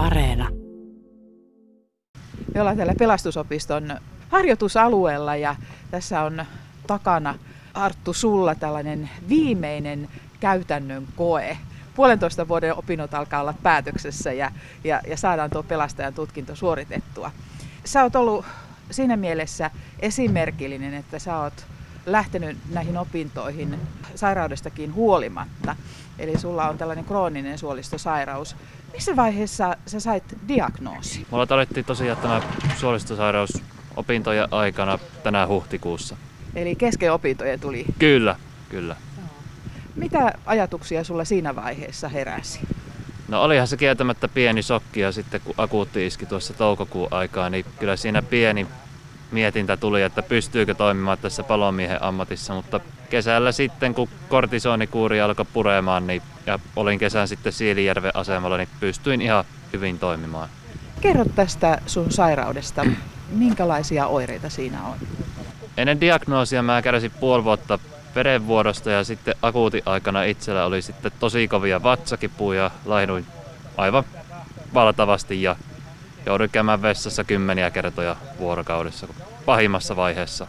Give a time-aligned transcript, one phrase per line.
[0.00, 0.48] Areena.
[2.54, 3.96] Me ollaan täällä pelastusopiston
[4.28, 5.56] harjoitusalueella ja
[5.90, 6.44] tässä on
[6.86, 7.34] takana
[7.74, 10.08] Arttu sulla tällainen viimeinen
[10.40, 11.56] käytännön koe.
[11.94, 14.50] Puolentoista vuoden opinnot alkaa olla päätöksessä ja,
[14.84, 17.30] ja, ja saadaan tuo pelastajan tutkinto suoritettua.
[17.84, 18.44] Sä oot ollut
[18.90, 19.70] siinä mielessä
[20.00, 21.66] esimerkillinen, että sä oot
[22.12, 23.78] lähtenyt näihin opintoihin
[24.14, 25.76] sairaudestakin huolimatta.
[26.18, 28.56] Eli sulla on tällainen krooninen suolistosairaus.
[28.92, 31.26] Missä vaiheessa sä sait diagnoosi?
[31.30, 32.42] Mulla todettiin tosiaan tämä
[32.76, 33.50] suolistosairaus
[33.96, 36.16] opintojen aikana tänä huhtikuussa.
[36.54, 37.84] Eli kesken opintojen tuli.
[37.98, 38.36] Kyllä,
[38.68, 38.96] kyllä.
[39.96, 42.60] Mitä ajatuksia sulla siinä vaiheessa heräsi?
[43.28, 47.64] No olihan se kieltämättä pieni sokki ja sitten kun akuutti iski tuossa toukokuun aikaa, niin
[47.78, 48.66] kyllä siinä pieni
[49.32, 52.80] mietintä tuli, että pystyykö toimimaan tässä palomiehen ammatissa, mutta
[53.10, 59.20] kesällä sitten kun kortisonikuuri alkoi puremaan niin, ja olin kesän sitten Siilijärven asemalla, niin pystyin
[59.22, 60.48] ihan hyvin toimimaan.
[61.00, 62.86] Kerro tästä sun sairaudesta.
[63.30, 64.96] Minkälaisia oireita siinä on?
[65.76, 67.78] Ennen diagnoosia mä kärsin puoli vuotta
[68.14, 73.26] verenvuodosta ja sitten akuutin aikana itsellä oli sitten tosi kovia vatsakipuja, lainuin
[73.76, 74.04] aivan
[74.74, 75.56] valtavasti ja
[76.26, 79.08] jouduin käymään vessassa kymmeniä kertoja vuorokaudessa
[79.44, 80.46] pahimmassa vaiheessa.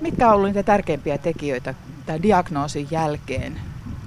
[0.00, 1.74] Mitkä on ollut niitä tärkeimpiä tekijöitä
[2.06, 3.60] tämän diagnoosin jälkeen,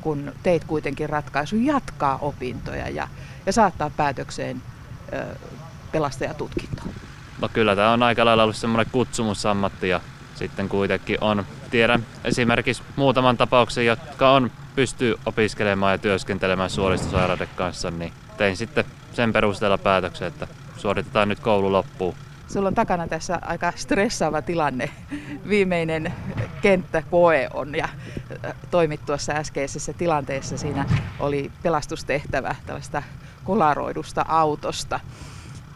[0.00, 3.08] kun teit kuitenkin ratkaisu jatkaa opintoja ja,
[3.46, 4.62] ja saattaa päätökseen
[5.12, 5.24] ö,
[5.92, 6.82] pelastajatutkinto?
[7.40, 10.00] No kyllä tämä on aika lailla ollut semmoinen kutsumusammatti ja
[10.34, 17.90] sitten kuitenkin on, tiedän esimerkiksi muutaman tapauksen, jotka on pystyy opiskelemaan ja työskentelemään suolistosairauden kanssa,
[17.90, 20.48] niin tein sitten sen perusteella päätöksen, että
[20.84, 22.14] suoritetaan nyt koulu loppuun.
[22.48, 24.90] Sulla on takana tässä aika stressaava tilanne.
[25.48, 26.12] Viimeinen
[26.62, 27.88] kenttäkoe on ja
[28.70, 30.58] toimit tuossa äskeisessä tilanteessa.
[30.58, 30.84] Siinä
[31.20, 33.02] oli pelastustehtävä tällaista
[33.44, 35.00] kolaroidusta autosta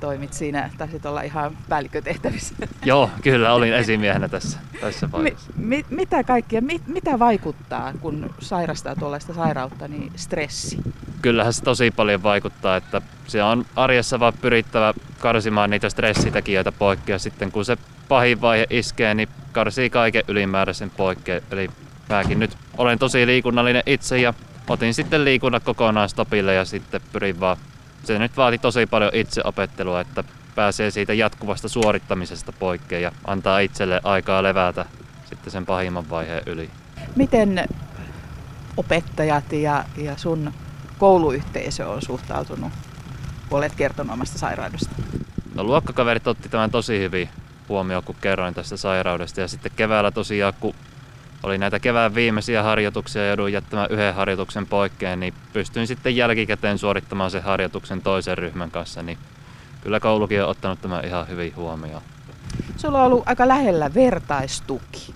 [0.00, 2.54] toimit siinä, taisit olla ihan päällikkötehtävissä.
[2.84, 5.52] Joo, kyllä olin esimiehenä tässä, tässä vaiheessa.
[5.56, 10.78] Mi, mi, mitä kaikkia, mi, mitä vaikuttaa, kun sairastaa tuollaista sairautta, niin stressi?
[11.24, 17.18] Kyllähän se tosi paljon vaikuttaa, että se on arjessa vaan pyrittävä karsimaan niitä stressitekijöitä poikkea.
[17.18, 17.76] Sitten kun se
[18.08, 21.40] pahin vaihe iskee, niin karsii kaiken ylimääräisen poikkea.
[21.50, 21.70] Eli
[22.08, 24.34] mäkin nyt olen tosi liikunnallinen itse ja
[24.68, 27.56] otin sitten liikunnat kokonaan stopille ja sitten pyrin vaan
[28.02, 30.24] se nyt vaati tosi paljon itseopettelua, että
[30.54, 34.86] pääsee siitä jatkuvasta suorittamisesta poikkeen ja antaa itselle aikaa levätä
[35.24, 36.70] sitten sen pahimman vaiheen yli.
[37.16, 37.68] Miten
[38.76, 40.52] opettajat ja, ja sun
[41.04, 42.72] kouluyhteisö on suhtautunut,
[43.48, 44.90] kun olet kertonut omasta sairaudesta?
[45.54, 47.28] No luokkakaverit otti tämän tosi hyvin
[47.68, 49.40] huomioon, kun kerroin tästä sairaudesta.
[49.40, 50.74] Ja sitten keväällä tosiaan, kun
[51.42, 56.78] oli näitä kevään viimeisiä harjoituksia ja jouduin jättämään yhden harjoituksen poikkeen, niin pystyin sitten jälkikäteen
[56.78, 59.18] suorittamaan sen harjoituksen toisen ryhmän kanssa, niin
[59.80, 62.02] kyllä koulukin on ottanut tämän ihan hyvin huomioon.
[62.76, 65.14] Sulla on ollut aika lähellä vertaistuki.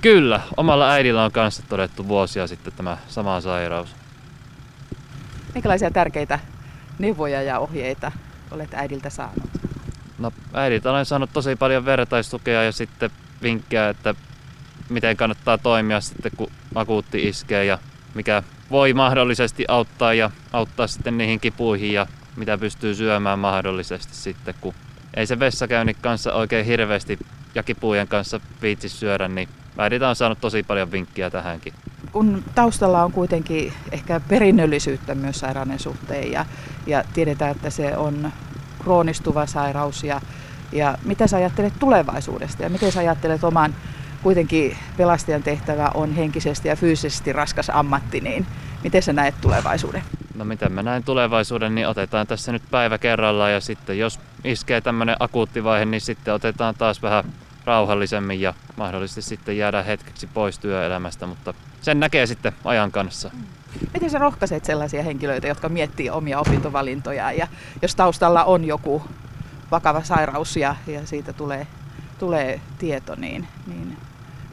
[0.00, 4.01] Kyllä, omalla äidillä on kanssa todettu vuosia sitten tämä sama sairaus.
[5.54, 6.38] Minkälaisia tärkeitä
[6.98, 8.12] neuvoja ja ohjeita
[8.50, 9.50] olet äidiltä saanut?
[10.18, 13.10] No äidiltä olen saanut tosi paljon vertaistukea ja sitten
[13.42, 14.14] vinkkejä, että
[14.88, 17.78] miten kannattaa toimia sitten, kun akuutti iskee ja
[18.14, 24.54] mikä voi mahdollisesti auttaa ja auttaa sitten niihin kipuihin ja mitä pystyy syömään mahdollisesti sitten,
[24.60, 24.74] kun
[25.14, 27.18] ei se vessakäynnin kanssa oikein hirveästi
[27.54, 29.48] ja kipujen kanssa viitsi syödä, niin
[29.78, 31.74] äidiltä on saanut tosi paljon vinkkiä tähänkin.
[32.12, 36.46] Kun taustalla on kuitenkin ehkä perinnöllisyyttä myös sairauden suhteen ja,
[36.86, 38.32] ja tiedetään, että se on
[38.82, 40.20] kroonistuva sairaus ja,
[40.72, 43.74] ja mitä sä ajattelet tulevaisuudesta ja miten sä ajattelet oman
[44.22, 48.46] kuitenkin pelastajan tehtävä on henkisesti ja fyysisesti raskas ammatti, niin
[48.82, 50.02] miten sä näet tulevaisuuden?
[50.34, 54.80] No miten mä näen tulevaisuuden, niin otetaan tässä nyt päivä kerrallaan ja sitten jos iskee
[54.80, 57.24] tämmöinen akuutti vaihe, niin sitten otetaan taas vähän
[57.64, 63.30] rauhallisemmin ja mahdollisesti sitten jäädä hetkeksi pois työelämästä, mutta sen näkee sitten ajan kanssa.
[63.94, 67.48] Miten sä rohkaiset sellaisia henkilöitä, jotka miettii omia opintovalintoja ja
[67.82, 69.02] jos taustalla on joku
[69.70, 71.66] vakava sairaus ja, ja siitä tulee,
[72.18, 73.96] tulee tieto, niin, niin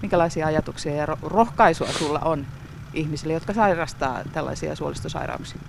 [0.02, 2.46] minkälaisia ajatuksia ja rohkaisua sulla on
[2.94, 5.60] ihmisille, jotka sairastaa tällaisia suolistosairauksia?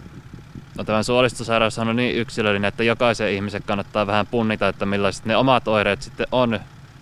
[0.78, 5.36] No tämä suolistosairaus on niin yksilöllinen, että jokaisen ihmisen kannattaa vähän punnita, että millaiset ne
[5.36, 6.60] omat oireet sitten on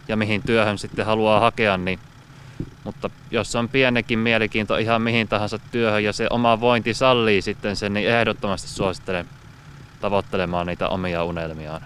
[0.09, 1.77] ja mihin työhön sitten haluaa hakea.
[1.77, 1.99] Niin,
[2.85, 7.77] mutta jos on pienekin mielenkiinto ihan mihin tahansa työhön ja se oma vointi sallii sitten
[7.77, 9.29] sen, niin ehdottomasti suosittelen
[10.01, 11.83] tavoittelemaan niitä omia unelmiaan.